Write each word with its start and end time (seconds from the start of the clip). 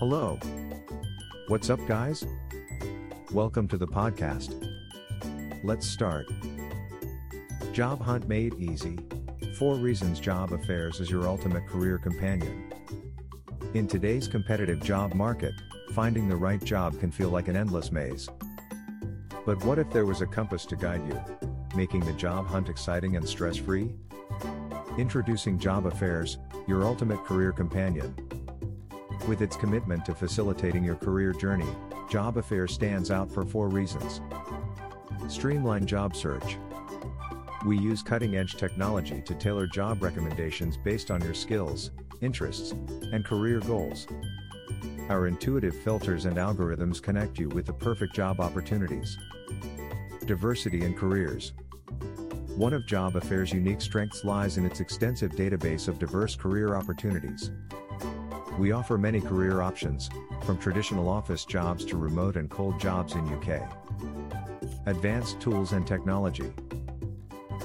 Hello. 0.00 0.38
What's 1.48 1.68
up, 1.68 1.78
guys? 1.86 2.24
Welcome 3.32 3.68
to 3.68 3.76
the 3.76 3.86
podcast. 3.86 4.56
Let's 5.62 5.86
start. 5.86 6.26
Job 7.74 8.00
Hunt 8.00 8.26
Made 8.26 8.54
Easy 8.54 8.98
4 9.58 9.74
Reasons 9.74 10.18
Job 10.18 10.54
Affairs 10.54 11.00
is 11.00 11.10
your 11.10 11.28
ultimate 11.28 11.66
career 11.66 11.98
companion. 11.98 12.72
In 13.74 13.86
today's 13.86 14.26
competitive 14.26 14.80
job 14.80 15.12
market, 15.12 15.52
finding 15.92 16.30
the 16.30 16.36
right 16.36 16.64
job 16.64 16.98
can 16.98 17.10
feel 17.10 17.28
like 17.28 17.48
an 17.48 17.56
endless 17.56 17.92
maze. 17.92 18.26
But 19.44 19.62
what 19.66 19.78
if 19.78 19.90
there 19.90 20.06
was 20.06 20.22
a 20.22 20.26
compass 20.26 20.64
to 20.64 20.76
guide 20.76 21.06
you, 21.06 21.22
making 21.76 22.06
the 22.06 22.14
job 22.14 22.46
hunt 22.46 22.70
exciting 22.70 23.16
and 23.16 23.28
stress 23.28 23.58
free? 23.58 23.92
Introducing 24.96 25.58
Job 25.58 25.84
Affairs, 25.84 26.38
your 26.66 26.84
ultimate 26.84 27.22
career 27.26 27.52
companion. 27.52 28.14
With 29.28 29.42
its 29.42 29.56
commitment 29.56 30.04
to 30.06 30.14
facilitating 30.14 30.82
your 30.82 30.96
career 30.96 31.32
journey, 31.32 31.68
Job 32.08 32.36
Affairs 32.36 32.72
stands 32.72 33.10
out 33.10 33.30
for 33.30 33.44
four 33.44 33.68
reasons. 33.68 34.20
Streamline 35.28 35.86
job 35.86 36.16
search. 36.16 36.56
We 37.66 37.78
use 37.78 38.02
cutting 38.02 38.36
edge 38.36 38.56
technology 38.56 39.20
to 39.22 39.34
tailor 39.34 39.66
job 39.66 40.02
recommendations 40.02 40.76
based 40.76 41.10
on 41.10 41.20
your 41.22 41.34
skills, 41.34 41.90
interests, 42.22 42.72
and 43.12 43.24
career 43.24 43.60
goals. 43.60 44.06
Our 45.10 45.26
intuitive 45.26 45.76
filters 45.76 46.24
and 46.24 46.36
algorithms 46.36 47.02
connect 47.02 47.38
you 47.38 47.48
with 47.50 47.66
the 47.66 47.72
perfect 47.72 48.14
job 48.14 48.40
opportunities. 48.40 49.18
Diversity 50.24 50.84
in 50.84 50.94
careers. 50.94 51.52
One 52.56 52.72
of 52.72 52.86
Job 52.86 53.16
Affairs' 53.16 53.52
unique 53.52 53.80
strengths 53.80 54.24
lies 54.24 54.56
in 54.56 54.64
its 54.64 54.80
extensive 54.80 55.32
database 55.32 55.88
of 55.88 55.98
diverse 55.98 56.34
career 56.34 56.74
opportunities. 56.74 57.50
We 58.60 58.72
offer 58.72 58.98
many 58.98 59.22
career 59.22 59.62
options, 59.62 60.10
from 60.44 60.58
traditional 60.58 61.08
office 61.08 61.46
jobs 61.46 61.82
to 61.86 61.96
remote 61.96 62.36
and 62.36 62.50
cold 62.50 62.78
jobs 62.78 63.14
in 63.14 63.26
UK. 63.26 63.62
Advanced 64.84 65.40
tools 65.40 65.72
and 65.72 65.86
technology. 65.86 66.52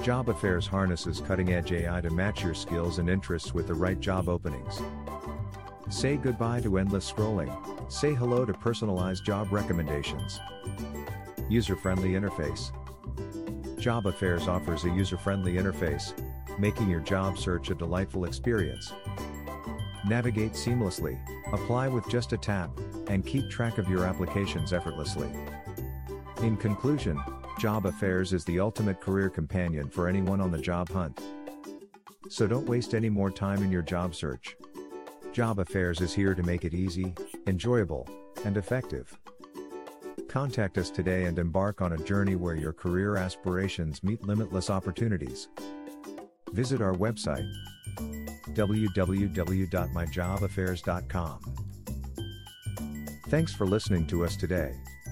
Job 0.00 0.30
Affairs 0.30 0.66
harnesses 0.66 1.20
cutting-edge 1.20 1.70
AI 1.70 2.00
to 2.00 2.08
match 2.08 2.42
your 2.42 2.54
skills 2.54 2.98
and 2.98 3.10
interests 3.10 3.52
with 3.52 3.66
the 3.66 3.74
right 3.74 4.00
job 4.00 4.30
openings. 4.30 4.80
Say 5.90 6.16
goodbye 6.16 6.62
to 6.62 6.78
endless 6.78 7.12
scrolling. 7.12 7.52
Say 7.92 8.14
hello 8.14 8.46
to 8.46 8.54
personalized 8.54 9.22
job 9.22 9.52
recommendations. 9.52 10.40
User-friendly 11.50 12.12
interface. 12.12 12.70
Job 13.78 14.06
Affairs 14.06 14.48
offers 14.48 14.84
a 14.84 14.90
user-friendly 14.90 15.56
interface, 15.56 16.14
making 16.58 16.88
your 16.88 17.00
job 17.00 17.36
search 17.36 17.68
a 17.68 17.74
delightful 17.74 18.24
experience. 18.24 18.94
Navigate 20.08 20.52
seamlessly, 20.52 21.18
apply 21.52 21.88
with 21.88 22.08
just 22.08 22.32
a 22.32 22.38
tap, 22.38 22.70
and 23.08 23.26
keep 23.26 23.50
track 23.50 23.78
of 23.78 23.88
your 23.88 24.04
applications 24.04 24.72
effortlessly. 24.72 25.28
In 26.42 26.56
conclusion, 26.56 27.20
Job 27.58 27.86
Affairs 27.86 28.32
is 28.32 28.44
the 28.44 28.60
ultimate 28.60 29.00
career 29.00 29.28
companion 29.28 29.90
for 29.90 30.06
anyone 30.06 30.40
on 30.40 30.52
the 30.52 30.58
job 30.58 30.88
hunt. 30.90 31.20
So 32.28 32.46
don't 32.46 32.68
waste 32.68 32.94
any 32.94 33.08
more 33.10 33.32
time 33.32 33.64
in 33.64 33.72
your 33.72 33.82
job 33.82 34.14
search. 34.14 34.56
Job 35.32 35.58
Affairs 35.58 36.00
is 36.00 36.14
here 36.14 36.36
to 36.36 36.42
make 36.44 36.64
it 36.64 36.72
easy, 36.72 37.12
enjoyable, 37.48 38.08
and 38.44 38.56
effective. 38.56 39.18
Contact 40.28 40.78
us 40.78 40.88
today 40.88 41.24
and 41.24 41.36
embark 41.36 41.82
on 41.82 41.94
a 41.94 42.04
journey 42.04 42.36
where 42.36 42.54
your 42.54 42.72
career 42.72 43.16
aspirations 43.16 44.04
meet 44.04 44.22
limitless 44.22 44.70
opportunities. 44.70 45.48
Visit 46.52 46.80
our 46.80 46.94
website 46.94 47.50
www.myjobaffairs.com. 48.56 51.40
Thanks 53.28 53.52
for 53.52 53.66
listening 53.66 54.06
to 54.06 54.24
us 54.24 54.36
today. 54.36 54.72